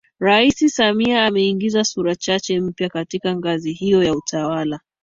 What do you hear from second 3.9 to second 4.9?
ya utawala